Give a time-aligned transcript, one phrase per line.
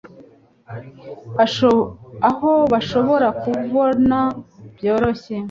[2.29, 4.17] aho bashobora kubona
[4.75, 5.35] byoroshye